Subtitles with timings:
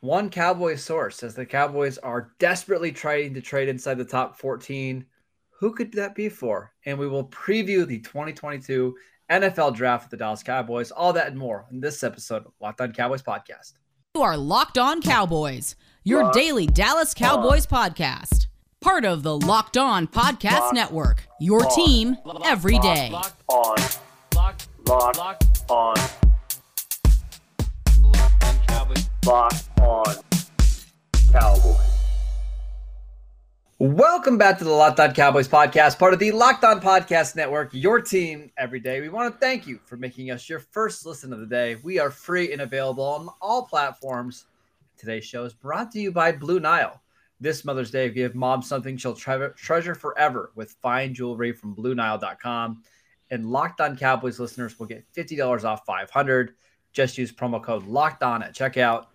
[0.00, 5.04] One Cowboys source says the Cowboys are desperately trying to trade inside the top 14.
[5.58, 6.72] Who could that be for?
[6.86, 8.96] And we will preview the 2022
[9.30, 10.90] NFL draft with the Dallas Cowboys.
[10.90, 13.74] All that and more in this episode of Locked On Cowboys podcast.
[14.14, 17.90] You are Locked On Cowboys, your Locked daily Dallas Cowboys on.
[17.92, 18.46] podcast.
[18.80, 21.26] Part of the Locked On Podcast Locked Network.
[21.38, 21.74] Your on.
[21.74, 23.10] team every day.
[23.12, 23.76] Locked on.
[24.34, 26.29] Locked, Locked on.
[29.22, 29.68] Cowboys.
[29.80, 30.04] On
[31.30, 31.76] Cowboys.
[33.78, 37.70] Welcome back to the Locked On Cowboys podcast, part of the Locked On Podcast Network,
[37.72, 39.00] your team every day.
[39.00, 41.76] We want to thank you for making us your first listen of the day.
[41.82, 44.46] We are free and available on all platforms.
[44.96, 47.00] Today's show is brought to you by Blue Nile.
[47.40, 52.82] This Mother's Day, give mom something she'll tre- treasure forever with fine jewelry from BlueNile.com.
[53.30, 56.54] And Locked On Cowboys listeners will get $50 off 500.
[56.92, 59.06] Just use promo code Locked On at checkout.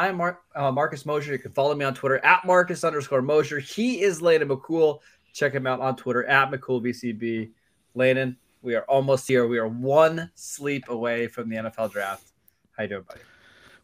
[0.00, 1.30] I am Mar- uh, Marcus Mosher.
[1.32, 3.58] You can follow me on Twitter at Marcus underscore Mosher.
[3.58, 5.00] He is Landon McCool.
[5.34, 7.50] Check him out on Twitter at McCoolBCB.
[7.94, 9.46] Landon, we are almost here.
[9.46, 12.28] We are one sleep away from the NFL draft.
[12.78, 13.20] How you doing, buddy?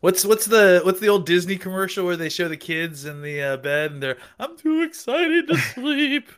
[0.01, 3.43] What's what's the what's the old Disney commercial where they show the kids in the
[3.43, 6.31] uh, bed and they're I'm too excited to sleep.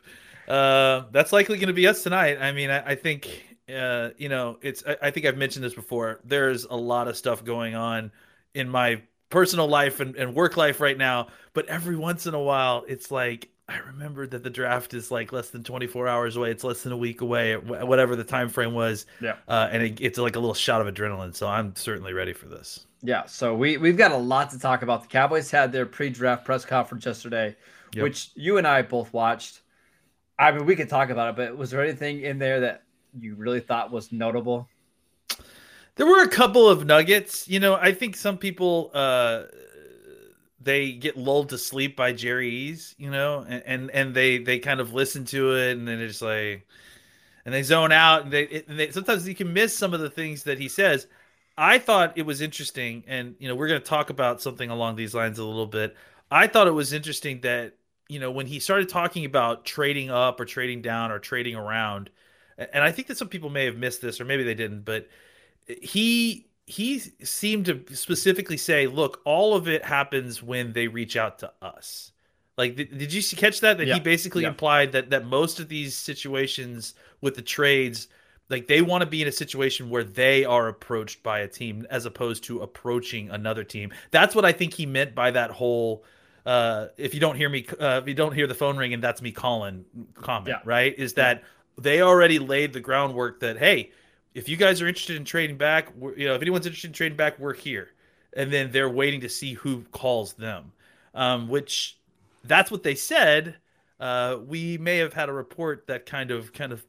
[0.49, 2.37] uh, that's likely going to be us tonight.
[2.41, 4.83] I mean, I, I think uh, you know it's.
[4.85, 6.19] I, I think I've mentioned this before.
[6.25, 8.11] There's a lot of stuff going on
[8.53, 11.27] in my personal life and, and work life right now.
[11.53, 15.31] But every once in a while, it's like I remember that the draft is like
[15.31, 16.49] less than 24 hours away.
[16.49, 19.05] It's less than a week away, whatever the time frame was.
[19.21, 19.35] Yeah.
[19.47, 21.35] Uh, and it, it's like a little shot of adrenaline.
[21.35, 22.87] So I'm certainly ready for this.
[23.03, 23.25] Yeah.
[23.27, 25.03] So we we've got a lot to talk about.
[25.03, 27.55] The Cowboys had their pre-draft press conference yesterday,
[27.93, 28.03] yep.
[28.03, 29.61] which you and I both watched.
[30.39, 32.83] I mean, we could talk about it, but was there anything in there that
[33.19, 34.67] you really thought was notable?
[35.95, 37.47] There were a couple of nuggets.
[37.47, 39.43] You know, I think some people uh
[40.61, 44.59] they get lulled to sleep by Jerry Ease, you know, and, and and, they they
[44.59, 46.67] kind of listen to it and then it's like
[47.45, 49.99] and they zone out and they, it, and they sometimes you can miss some of
[49.99, 51.07] the things that he says.
[51.57, 54.95] I thought it was interesting and you know, we're going to talk about something along
[54.95, 55.95] these lines a little bit.
[56.31, 57.73] I thought it was interesting that
[58.09, 62.09] you know, when he started talking about trading up or trading down or trading around,
[62.57, 65.07] and I think that some people may have missed this or maybe they didn't, but
[65.81, 71.39] he he seemed to specifically say, "Look, all of it happens when they reach out
[71.39, 72.11] to us."
[72.57, 73.77] Like, th- did you catch that?
[73.77, 73.95] That yeah.
[73.95, 74.49] he basically yeah.
[74.49, 78.07] implied that that most of these situations with the trades,
[78.49, 81.87] like they want to be in a situation where they are approached by a team
[81.89, 83.91] as opposed to approaching another team.
[84.11, 86.03] That's what I think he meant by that whole.
[86.45, 89.03] Uh, if you don't hear me, uh, if you don't hear the phone ring, and
[89.03, 90.61] that's me calling comment, yeah.
[90.65, 90.97] right?
[90.97, 91.43] Is that
[91.77, 93.91] they already laid the groundwork that hey
[94.33, 97.17] if you guys are interested in trading back, you know, if anyone's interested in trading
[97.17, 97.89] back, we're here.
[98.35, 100.71] And then they're waiting to see who calls them,
[101.15, 101.97] um, which
[102.43, 103.55] that's what they said.
[103.99, 106.85] Uh, we may have had a report that kind of kind of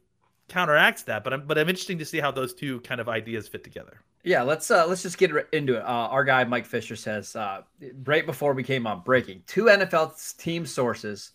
[0.47, 3.47] counteracts that, but I'm but I'm interesting to see how those two kind of ideas
[3.47, 4.01] fit together.
[4.23, 5.83] Yeah, let's uh, let's just get into it.
[5.83, 7.63] Uh, our guy Mike Fisher says uh,
[8.05, 11.31] right before we came on breaking two NFL team sources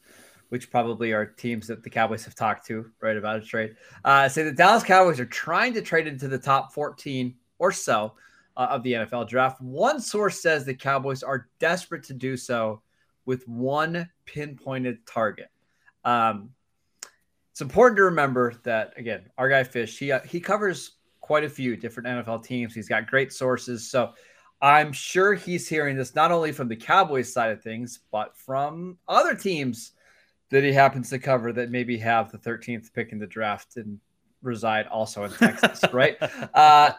[0.48, 4.28] which probably are teams that the Cowboys have talked to right about a trade, uh,
[4.28, 8.14] say the Dallas Cowboys are trying to trade into the top 14 or so
[8.56, 9.60] uh, of the NFL draft.
[9.60, 12.82] One source says the Cowboys are desperate to do so
[13.24, 15.50] with one pinpointed target.
[16.04, 16.50] Um,
[17.50, 21.48] it's important to remember that again, our guy Fish he uh, he covers quite a
[21.48, 22.74] few different NFL teams.
[22.74, 24.12] He's got great sources, so
[24.62, 28.98] I'm sure he's hearing this not only from the Cowboys side of things, but from
[29.08, 29.92] other teams
[30.50, 33.98] that he happens to cover that maybe have the 13th pick in the draft and
[34.42, 36.16] reside also in Texas, right?
[36.54, 36.92] Uh,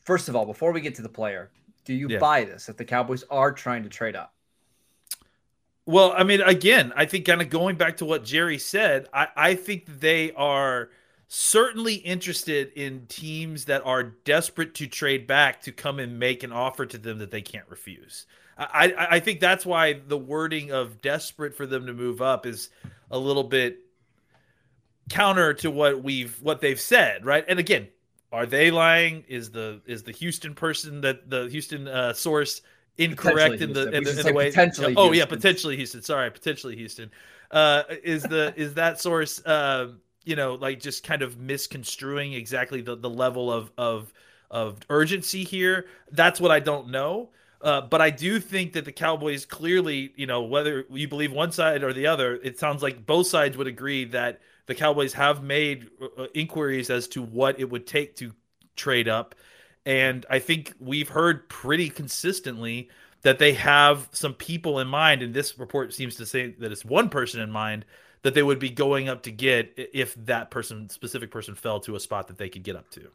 [0.00, 1.50] first of all, before we get to the player,
[1.84, 2.18] do you yeah.
[2.18, 4.34] buy this that the Cowboys are trying to trade up?
[5.84, 9.28] Well, I mean, again, I think kind of going back to what Jerry said, I,
[9.34, 10.90] I think they are
[11.34, 16.52] certainly interested in teams that are desperate to trade back to come and make an
[16.52, 18.26] offer to them that they can't refuse.
[18.58, 22.68] I, I think that's why the wording of desperate for them to move up is
[23.10, 23.78] a little bit
[25.08, 27.46] counter to what we've what they've said, right?
[27.48, 27.88] And again,
[28.30, 29.24] are they lying?
[29.26, 32.60] Is the is the Houston person that the Houston uh, source
[32.98, 34.50] incorrect in the in, the, in the way?
[34.50, 35.18] Potentially oh Houston.
[35.18, 36.02] yeah, potentially Houston.
[36.02, 37.10] Sorry, potentially Houston.
[37.50, 39.92] Uh, is the is that source uh,
[40.24, 44.12] you know like just kind of misconstruing exactly the the level of of
[44.50, 45.86] of urgency here?
[46.10, 47.30] That's what I don't know.
[47.62, 51.52] Uh, but I do think that the Cowboys clearly, you know, whether you believe one
[51.52, 55.44] side or the other, it sounds like both sides would agree that the Cowboys have
[55.44, 58.32] made uh, uh, inquiries as to what it would take to
[58.74, 59.36] trade up.
[59.86, 62.90] And I think we've heard pretty consistently
[63.22, 66.84] that they have some people in mind, and this report seems to say that it's
[66.84, 67.84] one person in mind
[68.22, 71.96] that they would be going up to get if that person, specific person, fell to
[71.96, 73.08] a spot that they could get up to.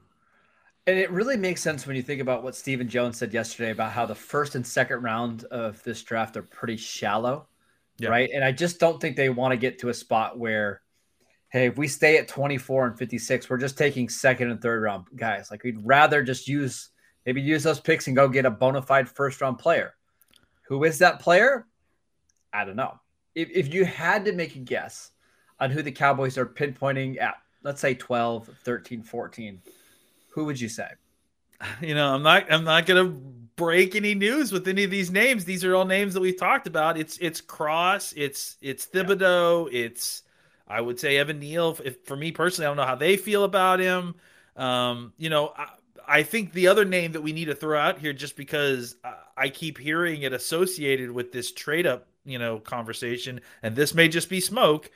[0.85, 3.91] And it really makes sense when you think about what Stephen Jones said yesterday about
[3.91, 7.47] how the first and second round of this draft are pretty shallow,
[7.99, 8.09] yeah.
[8.09, 8.29] right?
[8.33, 10.81] And I just don't think they want to get to a spot where,
[11.49, 15.07] hey, if we stay at 24 and 56, we're just taking second and third round
[15.15, 15.51] guys.
[15.51, 16.89] Like we'd rather just use
[17.25, 19.93] maybe use those picks and go get a bona fide first round player.
[20.67, 21.65] Who is that player?
[22.53, 22.97] I don't know.
[23.37, 25.11] If, if you had to make a guess
[25.59, 29.61] on who the Cowboys are pinpointing at, let's say 12, 13, 14,
[30.29, 30.89] who would you say?
[31.81, 33.05] You know, I'm not I'm not gonna
[33.55, 35.43] break any news with any of these names.
[35.43, 36.99] These are all names that we've talked about.
[36.99, 39.85] It's it's Cross, it's it's Thibodeaux, yeah.
[39.85, 40.21] it's
[40.67, 41.75] I would say Evan Neal.
[41.83, 44.13] If for me personally, I don't know how they feel about him.
[44.55, 45.69] Um, you know, I,
[46.07, 48.95] I think the other name that we need to throw out here, just because
[49.35, 54.07] I keep hearing it associated with this trade up, you know, conversation, and this may
[54.07, 54.91] just be smoke,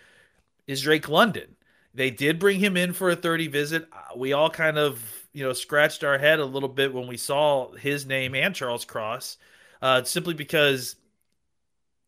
[0.68, 1.56] is Drake London.
[1.94, 3.88] They did bring him in for a 30 visit.
[3.92, 5.02] Uh, we all kind of,
[5.34, 8.86] you know, scratched our head a little bit when we saw his name and Charles
[8.86, 9.38] Cross,
[9.82, 10.96] uh, simply because,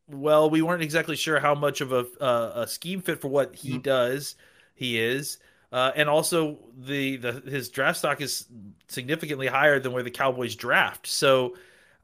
[0.08, 3.56] well, we weren't exactly sure how much of a, uh, a scheme fit for what
[3.56, 3.82] he mm-hmm.
[3.82, 4.36] does.
[4.76, 5.38] He is.
[5.72, 8.46] Uh, and also the, the his draft stock is
[8.88, 11.08] significantly higher than where the Cowboys draft.
[11.08, 11.56] So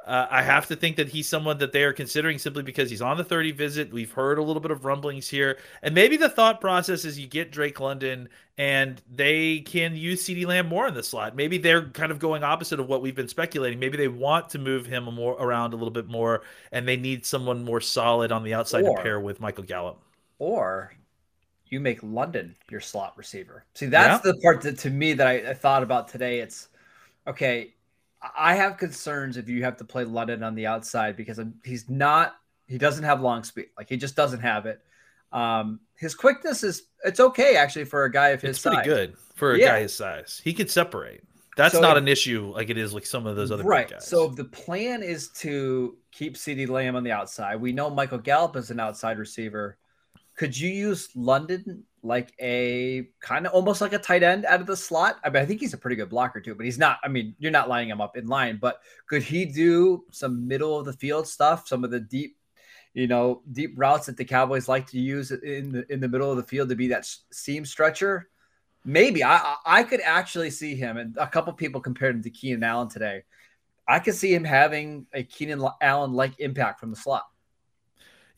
[0.10, 3.02] uh, I have to think that he's someone that they are considering simply because he's
[3.02, 3.94] on the 30 visit.
[3.94, 5.60] We've heard a little bit of rumblings here.
[5.84, 8.28] And maybe the thought process is you get Drake London
[8.58, 11.36] and they can use CeeDee Lamb more in the slot.
[11.36, 13.78] Maybe they're kind of going opposite of what we've been speculating.
[13.78, 16.42] Maybe they want to move him more around a little bit more
[16.72, 20.02] and they need someone more solid on the outside or, to pair with Michael Gallup.
[20.40, 20.92] Or
[21.68, 23.64] you make London your slot receiver.
[23.76, 24.32] See, that's yeah.
[24.32, 26.40] the part that to me that I, I, thought about today.
[26.40, 26.70] It's
[27.28, 27.76] okay.
[28.38, 32.36] I have concerns if you have to play London on the outside because he's not.
[32.68, 33.68] He doesn't have long speed.
[33.78, 34.82] Like he just doesn't have it.
[35.32, 38.74] Um, his quickness is it's okay actually for a guy of his it's size.
[38.74, 39.68] pretty good for a yeah.
[39.68, 40.42] guy his size.
[40.44, 41.24] He could separate.
[41.56, 43.90] That's so not if, an issue like it is like some of those other right.
[43.90, 44.08] guys.
[44.08, 47.60] So the plan is to keep CeeDee Lamb on the outside.
[47.60, 49.78] We know Michael Gallup is an outside receiver.
[50.36, 54.68] Could you use London like a kind of almost like a tight end out of
[54.68, 55.20] the slot?
[55.24, 57.00] I mean, I think he's a pretty good blocker too, but he's not.
[57.04, 60.78] I mean, you're not lining him up in line, but could he do some middle
[60.78, 62.38] of the field stuff, some of the deep,
[62.94, 66.32] you know, deep routes that the Cowboys like to use in the in the middle
[66.32, 68.30] of the field to be that seam stretcher?
[68.86, 72.64] Maybe I I could actually see him, and a couple people compared him to Keenan
[72.64, 73.24] Allen today.
[73.88, 77.26] I could see him having a Keenan Allen like impact from the slot.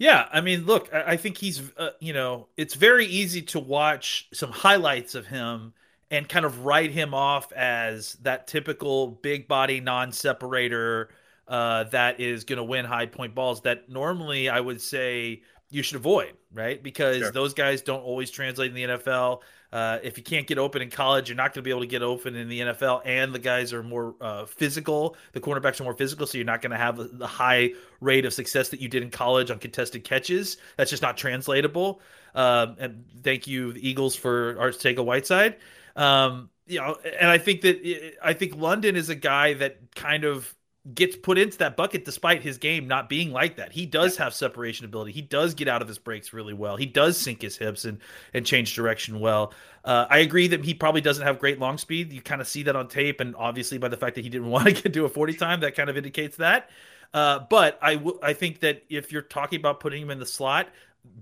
[0.01, 4.30] Yeah, I mean, look, I think he's, uh, you know, it's very easy to watch
[4.33, 5.74] some highlights of him
[6.09, 11.09] and kind of write him off as that typical big body non separator
[11.48, 15.83] uh, that is going to win high point balls that normally I would say you
[15.83, 16.81] should avoid, right?
[16.81, 17.31] Because sure.
[17.31, 19.42] those guys don't always translate in the NFL.
[19.71, 21.88] Uh, if you can't get open in college, you're not going to be able to
[21.88, 23.01] get open in the NFL.
[23.06, 25.15] And the guys are more uh, physical.
[25.31, 27.71] The cornerbacks are more physical, so you're not going to have the high
[28.01, 30.57] rate of success that you did in college on contested catches.
[30.75, 32.01] That's just not translatable.
[32.35, 35.56] Um, and thank you, the Eagles, for Arcega-Whiteside.
[35.95, 40.23] Um, you know, and I think that I think London is a guy that kind
[40.23, 40.53] of
[40.95, 43.72] gets put into that bucket despite his game not being like that.
[43.72, 45.11] He does have separation ability.
[45.11, 46.76] He does get out of his breaks really well.
[46.76, 48.00] He does sink his hips and
[48.33, 49.54] and change direction well.
[49.85, 52.11] Uh, I agree that he probably doesn't have great long speed.
[52.11, 54.50] You kind of see that on tape, and obviously by the fact that he didn't
[54.52, 56.69] want to get to a forty time, that kind of indicates that.
[57.14, 60.26] Uh, but I, w- I think that if you're talking about putting him in the
[60.26, 60.69] slot,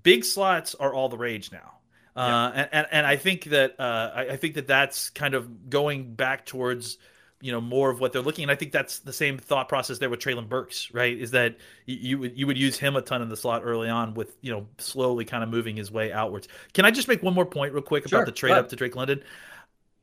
[0.03, 1.79] big slots are all the rage now.
[2.15, 2.61] Uh, yeah.
[2.61, 6.13] and, and, and I think that uh, I, I think that that's kind of going
[6.13, 6.97] back towards
[7.41, 9.97] you know more of what they're looking and i think that's the same thought process
[9.97, 11.17] there with Treylon burks right?
[11.17, 14.13] Is that you, would you would use him a ton in the slot early on
[14.13, 16.47] with you know slowly kind of moving his way outwards.
[16.73, 18.75] Can i just make one more point real quick sure, about the trade up to
[18.75, 19.23] drake london?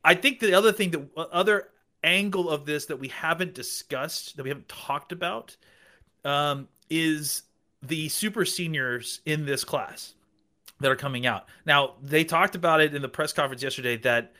[0.03, 1.69] I think the other thing that uh, other
[2.03, 5.55] angle of this that we haven't discussed that we haven't talked about
[6.23, 7.43] um, is
[7.81, 10.13] the super seniors in this class
[10.79, 11.47] that are coming out.
[11.65, 14.33] Now they talked about it in the press conference yesterday that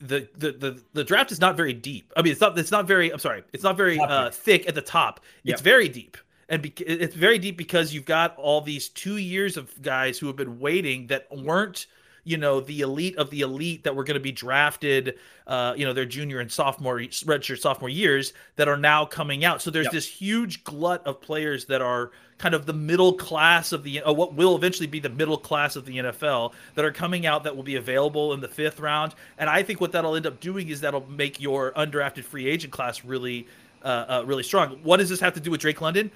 [0.00, 2.12] the, the the the draft is not very deep.
[2.16, 3.10] I mean, it's not it's not very.
[3.12, 5.20] I'm sorry, it's not very uh, thick at the top.
[5.44, 6.16] It's very deep,
[6.48, 10.26] and be- it's very deep because you've got all these two years of guys who
[10.26, 11.86] have been waiting that weren't
[12.26, 15.16] you know, the elite of the elite that were going to be drafted,
[15.46, 19.62] uh, you know, their junior and sophomore, redshirt sophomore years that are now coming out.
[19.62, 19.92] So there's yep.
[19.92, 24.12] this huge glut of players that are kind of the middle class of the, uh,
[24.12, 27.54] what will eventually be the middle class of the NFL that are coming out that
[27.54, 29.14] will be available in the fifth round.
[29.38, 32.72] And I think what that'll end up doing is that'll make your undrafted free agent
[32.72, 33.46] class really,
[33.84, 34.80] uh, uh really strong.
[34.82, 36.10] What does this have to do with Drake London?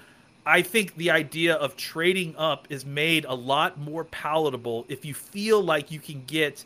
[0.46, 5.14] I think the idea of trading up is made a lot more palatable if you
[5.14, 6.64] feel like you can get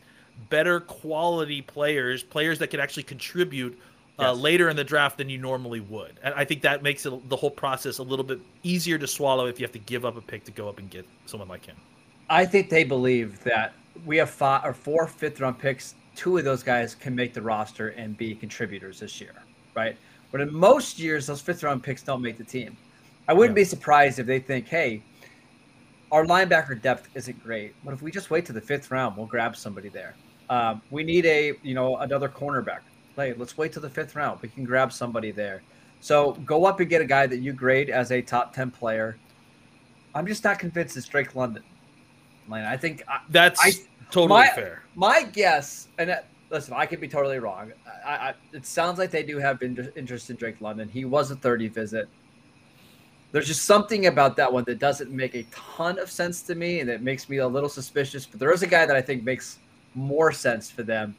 [0.48, 3.78] better quality players, players that can actually contribute
[4.18, 4.36] uh, yes.
[4.36, 6.18] later in the draft than you normally would.
[6.22, 9.46] And I think that makes it, the whole process a little bit easier to swallow
[9.46, 11.66] if you have to give up a pick to go up and get someone like
[11.66, 11.76] him.
[12.30, 13.74] I think they believe that
[14.06, 15.94] we have five or four fifth round picks.
[16.14, 19.34] Two of those guys can make the roster and be contributors this year,
[19.74, 19.96] right?
[20.30, 22.76] But in most years, those fifth round picks don't make the team.
[23.28, 23.62] I wouldn't yeah.
[23.62, 25.02] be surprised if they think, hey,
[26.12, 29.26] our linebacker depth isn't great, but if we just wait to the fifth round, we'll
[29.26, 30.14] grab somebody there.
[30.50, 32.80] Um, we need a, you know, another cornerback.
[33.16, 34.40] Hey, let's wait to the fifth round.
[34.42, 35.62] We can grab somebody there.
[36.00, 39.16] So go up and get a guy that you grade as a top ten player.
[40.14, 41.62] I'm just not convinced it's Drake London.
[42.48, 43.72] Like, I think I, that's I,
[44.10, 44.82] totally my, fair.
[44.94, 47.72] My guess, and that, listen, I could be totally wrong.
[48.06, 50.88] I, it sounds like they do have interest in Drake London.
[50.88, 52.08] He was a 30 visit
[53.34, 56.78] there's just something about that one that doesn't make a ton of sense to me
[56.78, 58.24] and it makes me a little suspicious.
[58.24, 59.58] But there is a guy that I think makes
[59.96, 61.16] more sense for them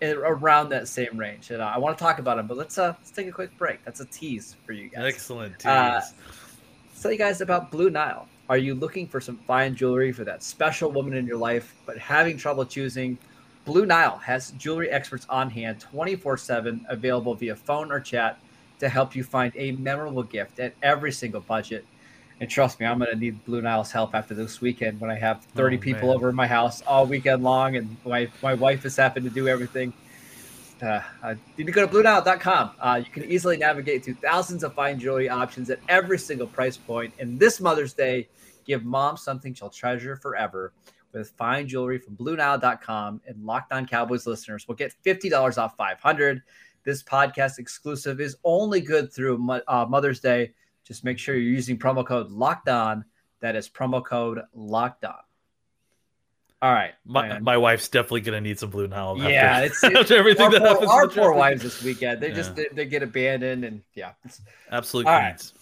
[0.00, 1.50] in, around that same range.
[1.50, 3.54] And uh, I want to talk about him, but let's uh, let's take a quick
[3.58, 3.84] break.
[3.84, 5.04] That's a tease for you guys.
[5.04, 6.14] Excellent uh, tease.
[6.14, 8.26] Uh, tell you guys about Blue Nile.
[8.48, 11.98] Are you looking for some fine jewelry for that special woman in your life, but
[11.98, 13.18] having trouble choosing?
[13.66, 18.40] Blue Nile has jewelry experts on hand 24 7, available via phone or chat
[18.80, 21.84] to help you find a memorable gift at every single budget.
[22.40, 25.16] And trust me, I'm going to need Blue Nile's help after this weekend when I
[25.16, 26.16] have 30 oh, people man.
[26.16, 29.48] over in my house all weekend long, and my, my wife is having to do
[29.48, 29.92] everything.
[30.80, 32.70] Uh, uh, you need to go to BlueNile.com.
[32.78, 36.76] Uh, you can easily navigate through thousands of fine jewelry options at every single price
[36.76, 37.12] point.
[37.18, 38.28] And this Mother's Day,
[38.64, 40.72] give mom something she'll treasure forever
[41.12, 43.20] with fine jewelry from BlueNile.com.
[43.26, 46.42] And Locked On Cowboys listeners will get $50 off 500
[46.88, 50.54] this podcast exclusive is only good through uh, Mother's Day.
[50.84, 53.04] Just make sure you're using promo code Locked On.
[53.40, 55.14] That is promo code Locked On.
[56.62, 58.86] All right, my, my wife's definitely gonna need some blue.
[58.90, 60.90] After, yeah, it's, after everything our that poor, happens.
[60.90, 62.34] Our poor wives this weekend, they yeah.
[62.34, 64.12] just they, they, get abandoned, and yeah,
[64.72, 65.12] absolutely.
[65.12, 65.52] All right.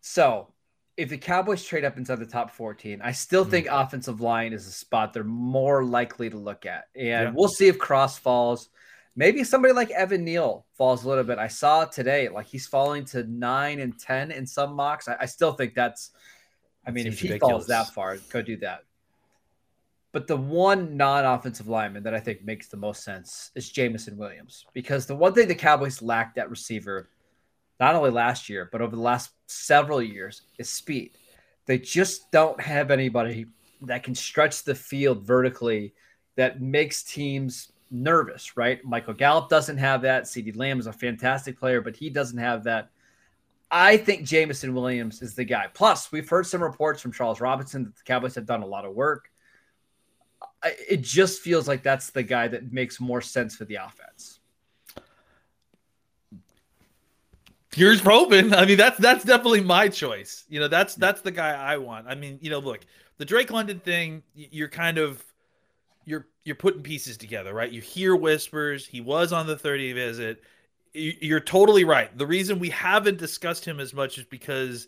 [0.00, 0.48] So,
[0.96, 3.80] if the Cowboys trade up inside the top 14, I still think mm-hmm.
[3.80, 7.32] offensive line is a spot they're more likely to look at, and yeah.
[7.32, 8.68] we'll see if Cross falls.
[9.16, 11.38] Maybe somebody like Evan Neal falls a little bit.
[11.38, 15.06] I saw today, like he's falling to nine and 10 in some mocks.
[15.08, 16.10] I, I still think that's,
[16.86, 17.52] I mean, if he ridiculous.
[17.52, 18.80] falls that far, go do that.
[20.14, 24.16] But the one non offensive lineman that I think makes the most sense is Jameson
[24.16, 27.08] Williams because the one thing the Cowboys lacked at receiver,
[27.80, 31.12] not only last year, but over the last several years, is speed.
[31.66, 33.46] They just don't have anybody
[33.82, 35.94] that can stretch the field vertically
[36.36, 38.84] that makes teams nervous, right?
[38.84, 40.24] Michael Gallup doesn't have that.
[40.24, 42.90] CeeDee Lamb is a fantastic player, but he doesn't have that.
[43.70, 45.68] I think Jameson Williams is the guy.
[45.72, 48.84] Plus, we've heard some reports from Charles Robinson that the Cowboys have done a lot
[48.84, 49.30] of work.
[50.88, 54.40] It just feels like that's the guy that makes more sense for the offense.
[57.74, 58.54] Here's Probin.
[58.54, 60.44] I mean, that's that's definitely my choice.
[60.48, 62.06] You know, that's that's the guy I want.
[62.06, 62.80] I mean, you know, look,
[63.18, 65.24] the Drake London thing, you're kind of
[66.04, 67.70] you're you're putting pieces together, right?
[67.70, 68.86] You hear whispers.
[68.86, 70.42] He was on the 30 visit.
[70.92, 72.16] You're totally right.
[72.16, 74.86] The reason we haven't discussed him as much is because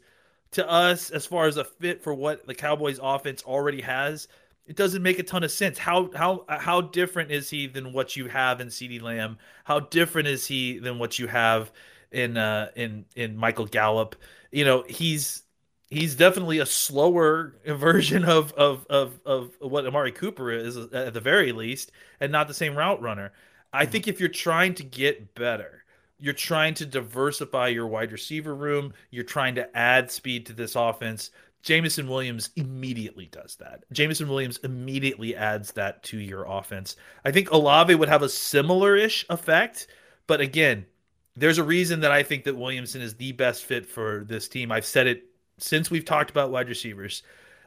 [0.53, 4.29] to us, as far as a fit for what the Cowboys offense already has,
[4.67, 5.79] it doesn't make a ton of sense.
[5.79, 9.39] How how how different is he than what you have in CeeDee Lamb?
[9.65, 11.73] How different is he than what you have
[12.13, 14.17] in uh in in Michael Gallup?
[14.53, 15.43] You know, he's
[15.91, 21.21] he's definitely a slower version of of of of what Amari Cooper is at the
[21.21, 23.33] very least, and not the same route runner.
[23.73, 25.85] I think if you're trying to get better,
[26.19, 30.77] you're trying to diversify your wide receiver room, you're trying to add speed to this
[30.77, 31.31] offense.
[31.63, 33.83] Jameson Williams immediately does that.
[33.93, 36.95] Jameson Williams immediately adds that to your offense.
[37.25, 39.89] I think Olave would have a similar ish effect,
[40.29, 40.87] but again,
[41.35, 44.71] there's a reason that I think that Williamson is the best fit for this team.
[44.71, 45.25] I've said it
[45.59, 47.23] since we've talked about wide receivers,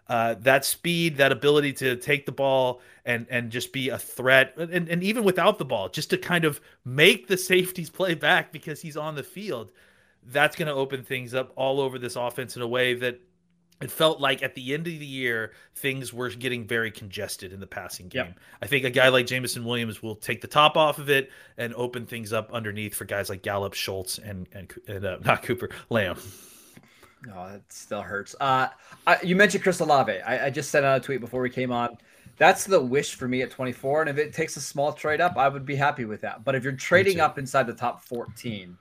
[0.07, 4.53] uh, that speed, that ability to take the ball and and just be a threat,
[4.57, 8.51] and, and even without the ball, just to kind of make the safeties play back
[8.51, 9.71] because he's on the field,
[10.23, 13.21] that's going to open things up all over this offense in a way that
[13.81, 17.59] it felt like at the end of the year things were getting very congested in
[17.59, 18.25] the passing game.
[18.25, 18.39] Yep.
[18.61, 21.73] I think a guy like Jameson Williams will take the top off of it and
[21.75, 25.69] open things up underneath for guys like Gallup, Schultz, and and, and uh, not Cooper
[25.89, 26.17] Lamb.
[27.25, 28.35] No, oh, it still hurts.
[28.39, 28.69] Uh,
[29.05, 30.21] I, you mentioned Chris Olave.
[30.21, 31.97] I, I just sent out a tweet before we came on.
[32.37, 34.01] That's the wish for me at 24.
[34.01, 36.45] And if it takes a small trade up, I would be happy with that.
[36.45, 38.77] But if you're trading up inside the top 14,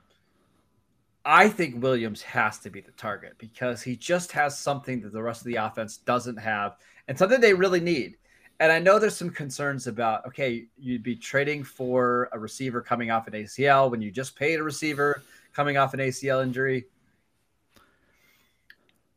[1.25, 5.21] I think Williams has to be the target because he just has something that the
[5.21, 6.77] rest of the offense doesn't have
[7.09, 8.15] and something they really need.
[8.61, 13.11] And I know there's some concerns about okay, you'd be trading for a receiver coming
[13.11, 15.21] off an ACL when you just paid a receiver
[15.53, 16.85] coming off an ACL injury.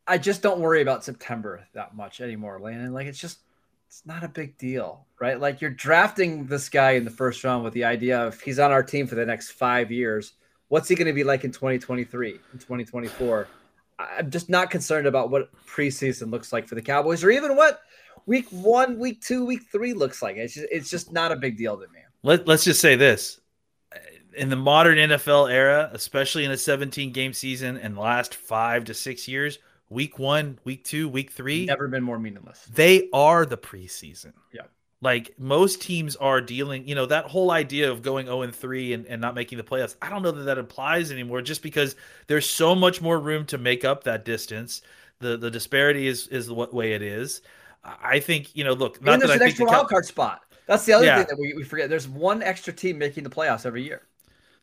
[0.07, 2.93] I just don't worry about September that much anymore, Landon.
[2.93, 3.39] Like it's just
[3.87, 5.39] it's not a big deal, right?
[5.39, 8.71] Like you're drafting this guy in the first round with the idea of he's on
[8.71, 10.33] our team for the next five years
[10.73, 13.47] What's he going to be like in 2023, in 2024?
[13.99, 17.81] I'm just not concerned about what preseason looks like for the Cowboys or even what
[18.25, 20.37] week one, week two, week three looks like.
[20.37, 21.99] It's just, it's just not a big deal to me.
[22.23, 23.39] Let, let's just say this.
[24.35, 28.95] In the modern NFL era, especially in a 17 game season and last five to
[28.95, 29.59] six years,
[29.93, 32.65] week one, week two, week three, never been more meaningless.
[32.73, 34.33] They are the preseason.
[34.51, 34.63] Yeah.
[35.01, 38.93] Like most teams are dealing, you know, that whole idea of going 0 and 3
[38.93, 39.97] and, and not making the playoffs.
[40.01, 41.97] I don't know that that applies anymore just because
[42.27, 44.81] there's so much more room to make up that distance.
[45.19, 47.41] The the disparity is is the way it is.
[47.83, 50.41] I think, you know, look, not and there's that an I extra wild card spot.
[50.67, 51.17] That's the other yeah.
[51.17, 51.89] thing that we, we forget.
[51.89, 54.03] There's one extra team making the playoffs every year.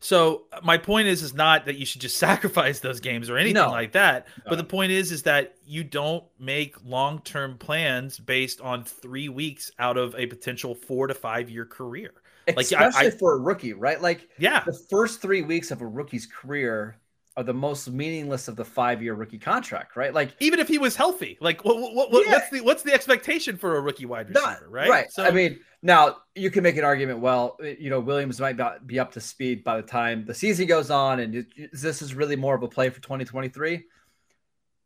[0.01, 3.37] So uh, my point is is not that you should just sacrifice those games or
[3.37, 3.69] anything no.
[3.69, 4.27] like that.
[4.39, 4.49] No.
[4.49, 9.71] But the point is is that you don't make long-term plans based on 3 weeks
[9.79, 12.11] out of a potential 4 to 5 year career.
[12.47, 14.01] Especially like I, for a rookie, right?
[14.01, 14.63] Like yeah.
[14.65, 16.97] the first 3 weeks of a rookie's career
[17.41, 20.13] are the most meaningless of the five-year rookie contract, right?
[20.13, 22.33] Like even if he was healthy, like what, what, what yeah.
[22.33, 24.89] what's the what's the expectation for a rookie wide receiver, Not, right?
[24.89, 25.11] Right.
[25.11, 27.19] So I mean, now you can make an argument.
[27.19, 30.91] Well, you know, Williams might be up to speed by the time the season goes
[30.91, 33.83] on, and this is really more of a play for 2023.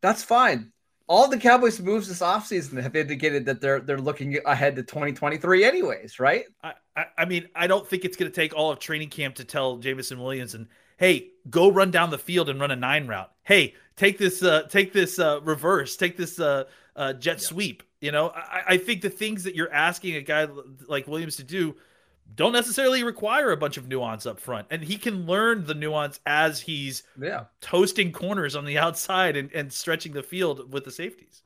[0.02, 0.72] That's fine.
[1.08, 5.64] All the Cowboys moves this offseason have indicated that they're they're looking ahead to 2023
[5.64, 6.46] anyways, right?
[6.64, 9.36] I, I, I mean, I don't think it's going to take all of training camp
[9.36, 13.08] to tell Jameson Williams and hey, go run down the field and run a nine
[13.08, 13.32] route.
[13.44, 17.48] Hey, take this uh take this uh reverse, take this uh, uh jet yeah.
[17.48, 20.48] sweep you know, I, I think the things that you're asking a guy
[20.88, 21.76] like Williams to do
[22.36, 24.68] don't necessarily require a bunch of nuance up front.
[24.70, 27.46] And he can learn the nuance as he's yeah.
[27.62, 31.42] toasting corners on the outside and, and stretching the field with the safeties.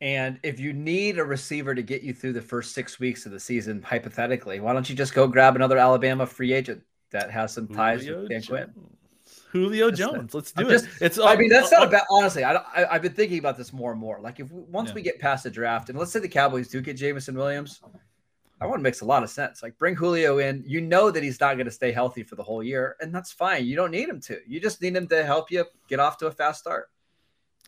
[0.00, 3.32] And if you need a receiver to get you through the first six weeks of
[3.32, 6.80] the season, hypothetically, why don't you just go grab another Alabama free agent
[7.12, 8.72] that has some ties Julio with Dan Quinn?
[9.52, 10.34] Julio Jones.
[10.34, 10.88] Let's do it.
[11.00, 11.18] it's.
[11.18, 12.04] I mean, that's not a bad.
[12.10, 14.18] Honestly, I, I have been thinking about this more and more.
[14.20, 14.94] Like, if we, once yeah.
[14.94, 17.80] we get past the draft, and let's say the Cowboys do get Jameson Williams,
[18.60, 19.62] I want to makes a lot of sense.
[19.62, 20.64] Like, bring Julio in.
[20.66, 23.30] You know that he's not going to stay healthy for the whole year, and that's
[23.30, 23.66] fine.
[23.66, 24.38] You don't need him to.
[24.46, 26.88] You just need him to help you get off to a fast start.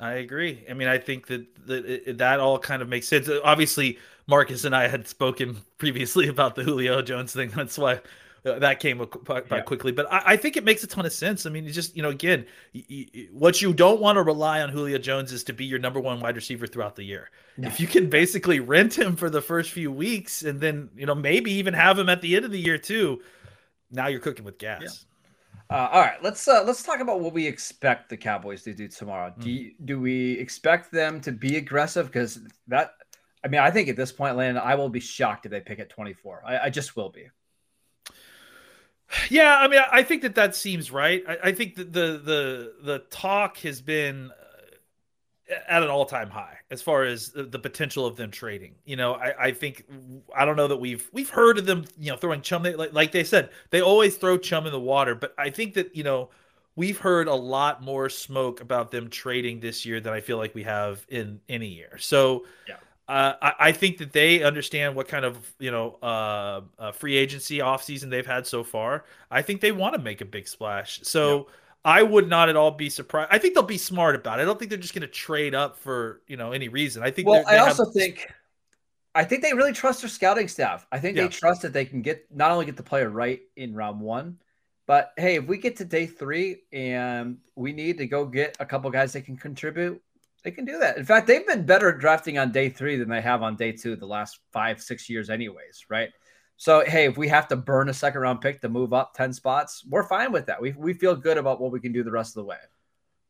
[0.00, 0.64] I agree.
[0.68, 3.28] I mean, I think that that that all kind of makes sense.
[3.44, 7.50] Obviously, Marcus and I had spoken previously about the Julio Jones thing.
[7.54, 7.98] That's why uh,
[8.44, 9.60] that came by yeah.
[9.62, 9.90] quickly.
[9.90, 11.46] But I, I, think it makes a ton of sense.
[11.46, 12.44] I mean, just you know, again,
[13.32, 16.20] what you don't want to rely on Julio Jones is to be your number one
[16.20, 17.30] wide receiver throughout the year.
[17.56, 17.68] No.
[17.68, 21.14] If you can basically rent him for the first few weeks and then you know
[21.14, 23.22] maybe even have him at the end of the year too,
[23.90, 24.82] now you're cooking with gas.
[24.82, 24.90] Yeah.
[25.70, 28.88] Uh, all right, let's uh, let's talk about what we expect the Cowboys to do
[28.88, 29.30] tomorrow.
[29.30, 29.42] Mm.
[29.42, 32.06] Do you, do we expect them to be aggressive?
[32.06, 32.90] Because that,
[33.42, 35.78] I mean, I think at this point, Landon, I will be shocked if they pick
[35.78, 36.42] at 24.
[36.46, 37.28] I, I just will be.
[39.30, 41.22] Yeah, I mean, I think that that seems right.
[41.28, 44.30] I, I think that the the the talk has been
[45.50, 48.74] uh, at an all time high as far as the, the, potential of them trading.
[48.84, 49.84] You know, I, I think
[50.34, 52.62] I don't know that we've we've heard of them, you know, throwing chum.
[52.62, 55.14] Like, like they said, they always throw chum in the water.
[55.14, 56.30] But I think that you know
[56.76, 60.54] we've heard a lot more smoke about them trading this year than I feel like
[60.54, 61.98] we have in any year.
[61.98, 62.76] So yeah.
[63.06, 67.16] Uh, I, I, think that they understand what kind of you know uh, uh, free
[67.16, 69.04] agency offseason they've had so far.
[69.30, 71.00] I think they want to make a big splash.
[71.02, 71.42] So yeah.
[71.84, 73.28] I would not at all be surprised.
[73.30, 74.42] I think they'll be smart about it.
[74.42, 77.02] I don't think they're just going to trade up for you know any reason.
[77.02, 77.28] I think.
[77.28, 77.92] Well, I also have...
[77.92, 78.32] think.
[79.14, 80.86] I think they really trust their scouting staff.
[80.90, 81.24] I think yeah.
[81.24, 84.38] they trust that they can get not only get the player right in round one,
[84.86, 88.66] but hey, if we get to day three and we need to go get a
[88.66, 90.02] couple guys that can contribute,
[90.44, 90.98] they can do that.
[90.98, 93.96] In fact, they've been better drafting on day three than they have on day two
[93.96, 96.10] the last five, six years, anyways, right?
[96.56, 99.32] So, hey, if we have to burn a second round pick to move up 10
[99.32, 100.60] spots, we're fine with that.
[100.60, 102.58] We, we feel good about what we can do the rest of the way.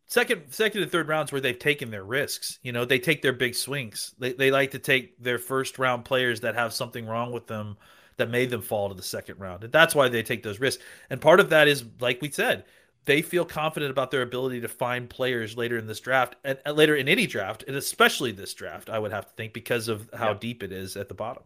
[0.07, 2.59] second second and third rounds where they've taken their risks.
[2.63, 4.15] You know, they take their big swings.
[4.19, 7.77] They they like to take their first round players that have something wrong with them
[8.17, 9.65] that made them fall to the second round.
[9.65, 10.83] And that's why they take those risks.
[11.11, 12.65] And part of that is like we said,
[13.07, 16.97] they feel confident about their ability to find players later in this draft and later
[16.97, 20.35] in any draft, and especially this draft, I would have to think because of how
[20.35, 21.43] deep it is at the bottom.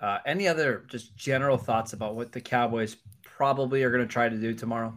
[0.00, 4.28] Uh, any other just general thoughts about what the Cowboys probably are going to try
[4.28, 4.96] to do tomorrow?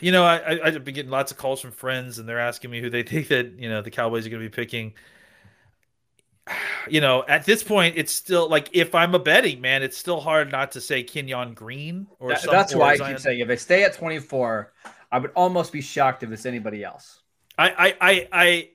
[0.00, 2.70] You know, I, I, I've been getting lots of calls from friends, and they're asking
[2.70, 4.94] me who they think that you know the Cowboys are going to be picking.
[6.86, 10.20] You know, at this point, it's still like if I'm a betting man, it's still
[10.20, 13.56] hard not to say Kenyon Green or that, that's why I keep saying if they
[13.56, 14.70] stay at 24,
[15.10, 17.22] I would almost be shocked if it's anybody else.
[17.56, 18.68] I I I, I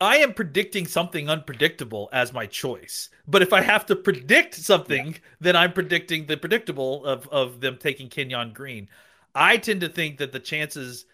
[0.00, 3.08] I am predicting something unpredictable as my choice.
[3.26, 5.18] But if I have to predict something, yeah.
[5.40, 8.88] then I'm predicting the predictable of, of them taking Kenyon Green.
[9.34, 11.06] I tend to think that the chances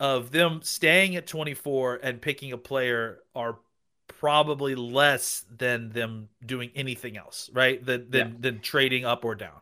[0.00, 3.58] of them staying at 24 and picking a player are
[4.06, 7.84] probably less than them doing anything else, right?
[7.84, 8.34] Than than, yeah.
[8.40, 9.60] than trading up or down.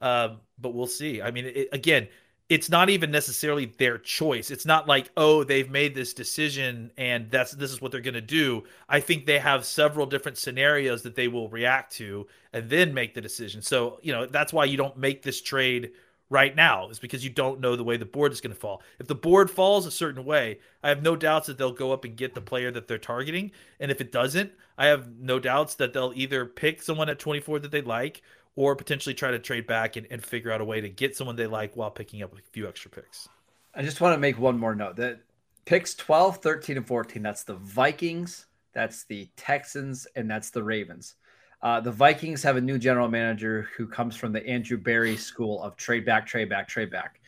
[0.00, 1.20] Um, but we'll see.
[1.22, 2.08] I mean, it, again,
[2.48, 4.50] it's not even necessarily their choice.
[4.50, 8.14] It's not like, oh, they've made this decision and that's this is what they're going
[8.14, 8.64] to do.
[8.88, 13.14] I think they have several different scenarios that they will react to and then make
[13.14, 13.60] the decision.
[13.60, 15.90] So, you know, that's why you don't make this trade
[16.30, 18.82] right now is because you don't know the way the board is going to fall.
[18.98, 22.04] If the board falls a certain way, I have no doubts that they'll go up
[22.04, 23.52] and get the player that they're targeting.
[23.80, 27.60] And if it doesn't, I have no doubts that they'll either pick someone at 24
[27.60, 28.22] that they like
[28.56, 31.36] or potentially try to trade back and, and figure out a way to get someone
[31.36, 33.28] they like while picking up a few extra picks.
[33.74, 35.20] I just want to make one more note that
[35.64, 41.14] picks 12, 13, and 14, that's the Vikings, that's the Texans, and that's the Ravens.
[41.60, 45.62] Uh, the Vikings have a new general manager who comes from the Andrew Berry school
[45.62, 47.20] of trade back, trade back, trade back.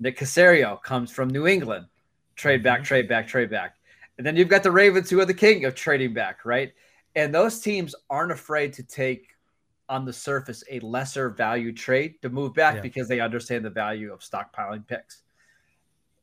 [0.00, 1.86] Nick Caserio comes from New England,
[2.34, 2.86] trade back, mm-hmm.
[2.86, 3.76] trade back, trade back.
[4.18, 6.72] And then you've got the Ravens who are the king of trading back, right?
[7.14, 9.28] And those teams aren't afraid to take
[9.88, 12.80] on the surface a lesser value trade to move back yeah.
[12.80, 15.22] because they understand the value of stockpiling picks.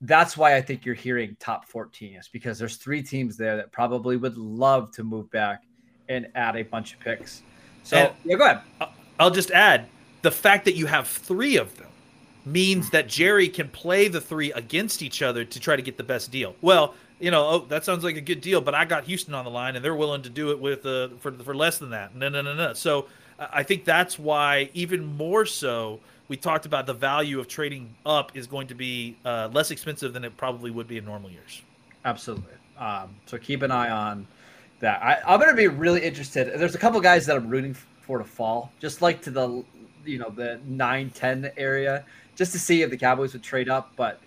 [0.02, 3.72] That's why I think you're hearing top 14 is because there's three teams there that
[3.72, 5.64] probably would love to move back
[6.10, 7.42] and add a bunch of picks.
[7.84, 8.62] So and yeah, go ahead.
[9.20, 9.88] I'll just add
[10.22, 11.88] the fact that you have three of them
[12.46, 16.04] means that Jerry can play the three against each other to try to get the
[16.04, 16.56] best deal.
[16.62, 19.46] Well, you know, oh, that sounds like a good deal, but I got Houston on
[19.46, 22.16] the line and they're willing to do it with uh, for for less than that.
[22.16, 22.74] No, no, no, no.
[22.74, 23.08] So
[23.40, 28.36] I think that's why, even more so, we talked about the value of trading up
[28.36, 31.62] is going to be uh, less expensive than it probably would be in normal years.
[32.06, 32.54] Absolutely.
[32.78, 34.28] Um, so keep an eye on
[34.84, 35.02] that.
[35.02, 36.60] I, am going to be really interested.
[36.60, 39.64] There's a couple guys that I'm rooting for to fall, just like to the
[40.06, 43.92] you know the 9-10 area, just to see if the Cowboys would trade up.
[43.96, 44.22] But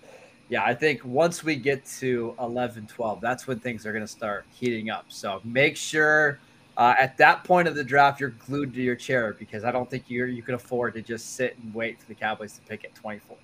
[0.49, 4.11] yeah, I think once we get to 11, 12, that's when things are going to
[4.11, 5.05] start heating up.
[5.09, 6.39] So make sure
[6.75, 9.89] uh, at that point of the draft, you're glued to your chair because I don't
[9.89, 12.83] think you you can afford to just sit and wait for the Cowboys to pick
[12.83, 13.37] at 24.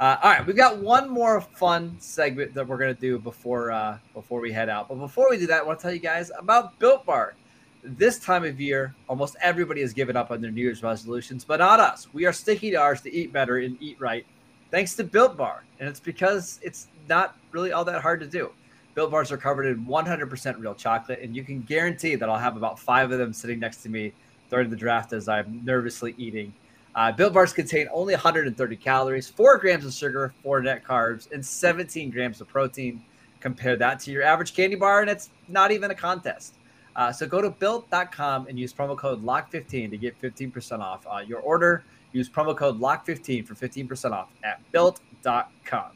[0.00, 3.98] Uh, all right, we've got one more fun segment that we're gonna do before uh,
[4.12, 4.88] before we head out.
[4.88, 7.34] But before we do that, I want to tell you guys about Built Bar.
[7.82, 11.60] This time of year, almost everybody has given up on their New Year's resolutions, but
[11.60, 12.08] not us.
[12.14, 14.26] We are sticking to ours to eat better and eat right,
[14.70, 18.50] thanks to Built Bar, and it's because it's not really all that hard to do.
[18.94, 22.56] Built bars are covered in 100% real chocolate, and you can guarantee that I'll have
[22.56, 24.12] about five of them sitting next to me
[24.50, 26.52] during the draft as I'm nervously eating.
[26.94, 31.44] Uh, Built bars contain only 130 calories, four grams of sugar, four net carbs, and
[31.44, 33.02] 17 grams of protein.
[33.40, 36.54] Compare that to your average candy bar, and it's not even a contest.
[36.96, 41.18] Uh, so go to built.com and use promo code LOCK15 to get 15% off uh,
[41.18, 41.84] your order.
[42.12, 45.90] Use promo code LOCK15 for 15% off at built.com.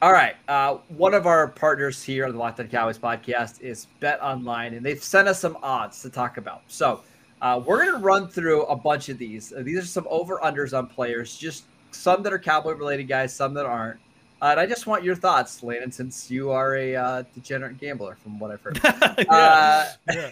[0.00, 0.36] All right.
[0.48, 4.74] Uh, one of our partners here on the Locked On Cowboys podcast is Bet Online,
[4.74, 6.62] and they've sent us some odds to talk about.
[6.66, 7.02] So
[7.44, 9.52] uh, we're going to run through a bunch of these.
[9.52, 13.34] Uh, these are some over unders on players, just some that are Cowboy related guys,
[13.34, 14.00] some that aren't.
[14.40, 18.16] Uh, and I just want your thoughts, Landon, since you are a uh, degenerate gambler,
[18.16, 18.80] from what I've heard.
[18.84, 19.92] yeah.
[20.10, 20.30] yeah.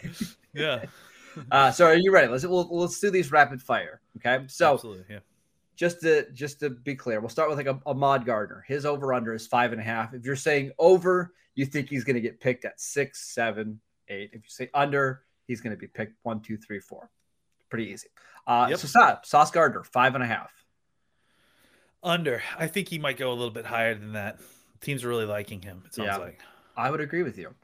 [0.54, 0.84] yeah.
[1.50, 2.28] Uh, so are you ready?
[2.28, 4.02] Let's we'll, let's do these rapid fire.
[4.18, 4.44] Okay.
[4.48, 5.20] So Absolutely, yeah
[5.76, 8.64] just to just to be clear, we'll start with like a, Mod Gardner.
[8.68, 10.14] His over under is five and a half.
[10.14, 14.30] If you're saying over, you think he's going to get picked at six, seven, eight.
[14.32, 15.22] If you say under,
[15.52, 17.10] he's going to be picked one, two, three, four.
[17.68, 18.08] Pretty easy.
[18.46, 18.78] Uh, yep.
[18.78, 20.50] So Sauce Gardner, five and a half.
[22.02, 22.42] Under.
[22.58, 24.40] I think he might go a little bit higher than that.
[24.80, 25.82] Teams are really liking him.
[25.86, 26.40] It sounds yeah, like.
[26.74, 27.54] I would agree with you.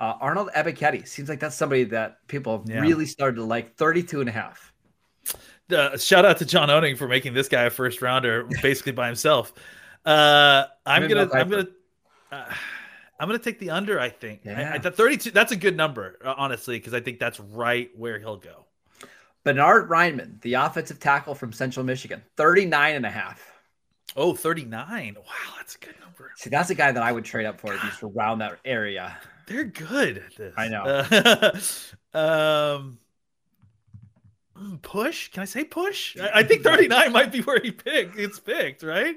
[0.00, 2.80] Uh, Arnold Ebiketie seems like that's somebody that people have yeah.
[2.80, 4.72] really started to like 32 and a half.
[5.70, 9.06] Uh, shout out to John Owning for making this guy a first rounder basically by
[9.06, 9.52] himself.
[10.04, 11.66] Uh, I'm gonna I'm gonna
[12.30, 12.44] Uh,
[13.18, 13.98] I'm going to take the under.
[13.98, 14.40] I think.
[14.44, 14.70] Yeah.
[14.72, 15.30] I, I, the 32.
[15.30, 18.66] That's a good number, uh, honestly, because I think that's right where he'll go.
[19.44, 23.52] Bernard Raimann, the offensive tackle from Central Michigan, 39 and a half.
[24.16, 25.14] Oh, 39.
[25.16, 25.22] Wow,
[25.56, 26.32] that's a good number.
[26.36, 29.16] See, that's a guy that I would trade up for at least around that area.
[29.46, 30.54] They're good at this.
[30.56, 30.82] I know.
[30.82, 31.60] Uh,
[32.18, 32.98] um,
[34.82, 35.28] push?
[35.28, 36.16] Can I say push?
[36.18, 38.18] I, I, think 39 might be where he picked.
[38.18, 39.16] It's picked, right?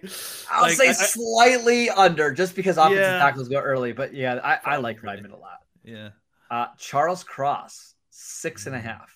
[0.52, 3.19] I'll like, say I, slightly under just because offensive yeah.
[3.19, 3.93] tackles go early.
[3.93, 5.60] But yeah, I, I like Raimann a lot.
[5.84, 6.10] Yeah.
[6.49, 9.13] Uh, Charles Cross, six and a half.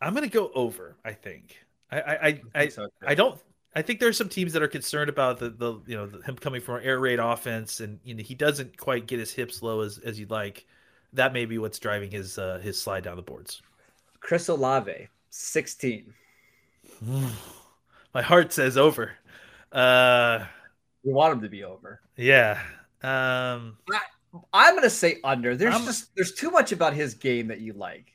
[0.00, 0.96] I'm gonna go over.
[1.04, 1.56] I think.
[1.90, 3.40] I I I, I, so I, don't.
[3.74, 6.36] I think there's some teams that are concerned about the the you know the, him
[6.36, 9.62] coming from an air raid offense, and you know he doesn't quite get his hips
[9.62, 10.66] low as as you'd like.
[11.14, 13.62] That may be what's driving his uh, his slide down the boards.
[14.20, 16.14] Chris Olave, 16.
[18.14, 19.12] My heart says over.
[19.72, 20.44] Uh,
[21.04, 22.00] we want him to be over.
[22.16, 22.60] Yeah.
[23.02, 23.76] Um,
[24.52, 25.56] I, am gonna say under.
[25.56, 28.14] There's I'm, just there's too much about his game that you like.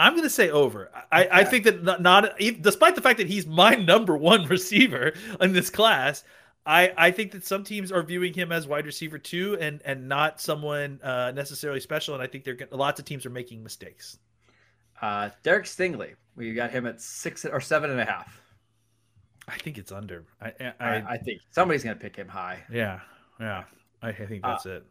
[0.00, 0.90] I'm going to say over.
[1.12, 5.12] I, I think that not, not, despite the fact that he's my number one receiver
[5.42, 6.24] in this class,
[6.66, 10.08] I, I think that some teams are viewing him as wide receiver two and and
[10.08, 12.14] not someone uh, necessarily special.
[12.14, 14.18] And I think they're lots of teams are making mistakes.
[15.00, 18.40] Uh, Derek Stingley, we got him at six or seven and a half.
[19.48, 20.26] I think it's under.
[20.40, 22.62] I I, I, I think somebody's going to pick him high.
[22.70, 23.00] Yeah,
[23.40, 23.64] yeah.
[24.02, 24.86] I, I think that's uh, it.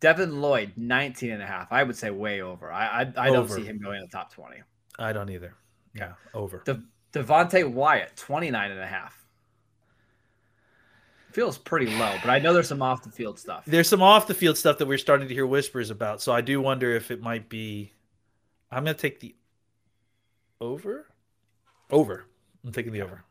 [0.00, 1.70] Devin Lloyd, 19 and a half.
[1.70, 2.72] I would say way over.
[2.72, 4.56] I I, I don't see him going in the top 20.
[4.98, 5.54] I don't either.
[5.94, 6.62] Yeah, over.
[6.64, 9.21] De- Devonte Wyatt, 29 and a half.
[11.32, 13.64] Feels pretty low, but I know there's some off the field stuff.
[13.66, 16.20] There's some off the field stuff that we're starting to hear whispers about.
[16.20, 17.92] So I do wonder if it might be.
[18.70, 19.34] I'm going to take the
[20.60, 21.06] over.
[21.90, 22.26] Over.
[22.64, 23.24] I'm taking the over.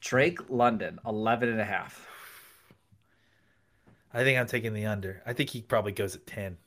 [0.00, 2.06] Drake London, 11 and a half.
[4.12, 5.22] I think I'm taking the under.
[5.24, 6.58] I think he probably goes at 10.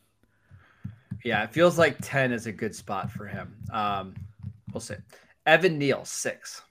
[1.24, 3.56] Yeah, it feels like 10 is a good spot for him.
[3.72, 4.16] Um,
[4.74, 4.96] we'll see.
[5.46, 6.62] Evan Neal, six.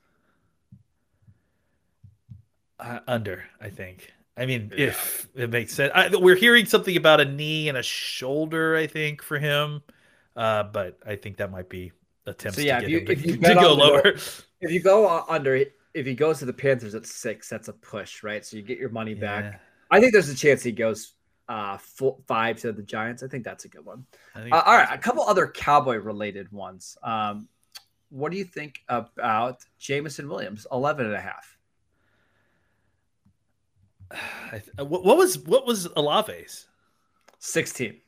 [2.79, 4.13] Uh, under, I think.
[4.37, 4.87] I mean, yeah.
[4.87, 5.93] if it makes sense.
[5.95, 9.83] I, we're hearing something about a knee and a shoulder, I think, for him.
[10.35, 11.93] Uh, but I think that might be
[12.27, 14.03] attempts so, yeah, to, get if you, him to, to go lower.
[14.07, 18.23] if you go under, if he goes to the Panthers at six, that's a push,
[18.23, 18.45] right?
[18.45, 19.21] So you get your money yeah.
[19.21, 19.61] back.
[19.91, 21.13] I think there's a chance he goes
[21.47, 21.77] uh
[22.27, 23.23] five to the Giants.
[23.23, 24.07] I think that's a good one.
[24.35, 26.97] Uh, all right, a couple other Cowboy related ones.
[27.03, 27.49] Um,
[28.09, 31.54] what do you think about Jameson Williams, 11 and a half?
[34.79, 36.67] What was what was Olave's?
[37.39, 38.01] 16.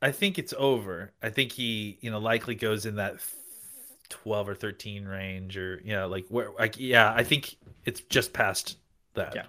[0.00, 1.12] I think it's over.
[1.22, 3.20] I think he, you know, likely goes in that
[4.08, 8.32] 12 or 13 range or you know like where like yeah i think it's just
[8.32, 8.78] past
[9.14, 9.44] that yeah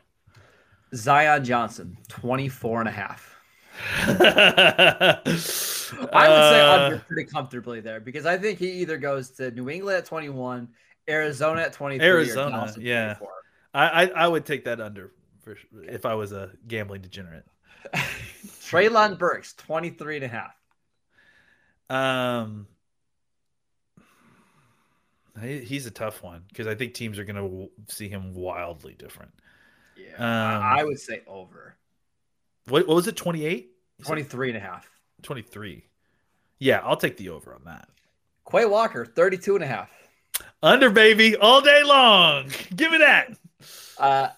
[0.94, 3.36] zion johnson 24 and a half
[4.08, 9.52] i would say uh, under pretty comfortably there because i think he either goes to
[9.52, 10.68] new england at 21
[11.10, 13.18] arizona at 23 arizona yeah
[13.74, 17.46] I, I, I would take that under for if i was a gambling degenerate
[18.62, 20.56] Treylon Burks 23 and a half
[21.90, 22.68] um
[25.42, 29.32] He's a tough one because I think teams are going to see him wildly different.
[29.96, 30.16] Yeah.
[30.16, 31.76] Um, I would say over.
[32.68, 33.16] What, what was it?
[33.16, 33.72] 28?
[34.04, 34.90] 23 and a half.
[35.24, 35.86] 23.
[36.60, 37.88] Yeah, I'll take the over on that.
[38.50, 39.90] Quay Walker, 32 and a half.
[40.62, 42.52] Under, baby, all day long.
[42.76, 43.38] Give me that.
[43.98, 44.30] Uh,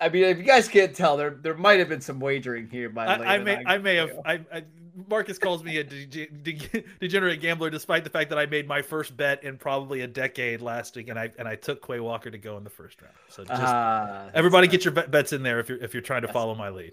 [0.00, 2.88] I mean, if you guys can't tell, there there might have been some wagering here
[2.88, 3.06] by.
[3.06, 4.64] I, I may I, I may have I, I
[5.08, 8.82] Marcus calls me a de- de- degenerate gambler, despite the fact that I made my
[8.82, 12.30] first bet in probably a decade last week, and I and I took Quay Walker
[12.30, 13.14] to go in the first round.
[13.28, 16.28] So just uh, everybody get your bets in there if you're if you're trying to
[16.28, 16.92] follow my lead.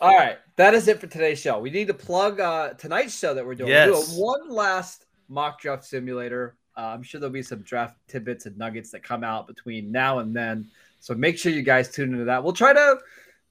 [0.00, 1.58] All right, that is it for today's show.
[1.58, 3.68] We need to plug uh, tonight's show that we're doing.
[3.68, 3.88] Yes.
[3.88, 6.56] We're doing one last mock draft simulator.
[6.80, 10.20] Uh, I'm sure there'll be some draft tidbits and nuggets that come out between now
[10.20, 10.70] and then.
[11.00, 12.42] So make sure you guys tune into that.
[12.42, 12.98] We'll try to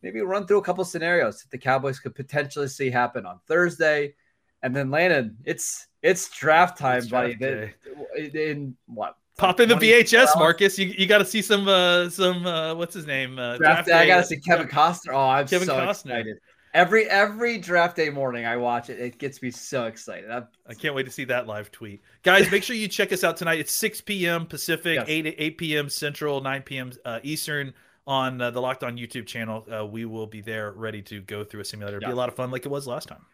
[0.01, 4.15] maybe run through a couple scenarios that the Cowboys could potentially see happen on Thursday.
[4.63, 7.35] And then Landon, it's it's draft time, it's buddy.
[7.35, 7.75] Draft
[8.17, 9.15] in, in what?
[9.37, 10.79] Pop in the VHS, Marcus.
[10.79, 13.37] You, you got to see some uh some uh what's his name?
[13.37, 13.93] Uh, draft, draft day.
[13.93, 15.13] I got to see Kevin Costner.
[15.13, 15.91] Oh, I'm Kevin so Costner.
[15.91, 16.37] excited.
[16.73, 18.99] Every every draft day morning, I watch it.
[18.99, 20.29] It gets me so excited.
[20.29, 22.51] I'm, I can not wait to see that live tweet, guys.
[22.51, 23.59] Make sure you check us out tonight.
[23.59, 24.45] It's 6 p.m.
[24.45, 25.05] Pacific, yes.
[25.07, 25.89] 8 8 p.m.
[25.89, 26.91] Central, 9 p.m.
[27.03, 27.73] Uh, Eastern
[28.05, 29.65] on uh, the Locked On YouTube channel.
[29.71, 31.97] Uh, we will be there ready to go through a simulator.
[31.97, 32.09] It'll yeah.
[32.09, 33.25] be a lot of fun, like it was last time.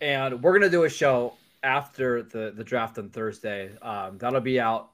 [0.00, 3.70] And we're gonna do a show after the the draft on Thursday.
[3.80, 4.90] Um, that'll be out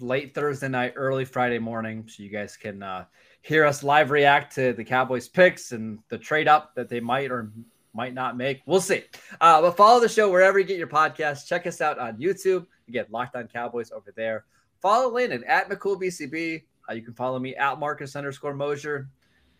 [0.00, 3.04] late Thursday night, early Friday morning, so you guys can uh,
[3.44, 7.30] hear us live react to the Cowboys picks and the trade up that they might
[7.30, 7.52] or
[7.92, 8.62] might not make.
[8.64, 9.04] We'll see.
[9.40, 11.46] Uh, but follow the show wherever you get your podcast.
[11.46, 12.66] Check us out on YouTube.
[12.88, 14.46] Again, Locked On Cowboys over there.
[14.80, 16.62] Follow Landon at McCoolBCB.
[16.88, 19.08] Uh, you can follow me at Marcus underscore Mosher.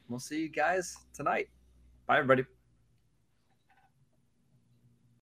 [0.09, 1.49] We'll see you guys tonight.
[2.07, 2.45] Bye, everybody.